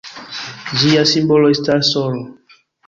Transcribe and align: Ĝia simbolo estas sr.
Ĝia 0.83 1.05
simbolo 1.13 1.55
estas 1.59 1.95
sr. 1.95 2.21